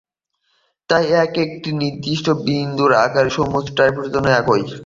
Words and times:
তাই, 0.89 1.03
এই 1.07 1.19
এককটি 1.23 1.39
একটি 1.47 1.69
নির্দিষ্ট 1.81 2.27
বিন্দুর 2.45 2.91
আকারের 3.05 3.33
সমস্ত 3.39 3.67
টাইপফেসের 3.77 4.13
জন্য 4.15 4.27
একই। 4.39 4.63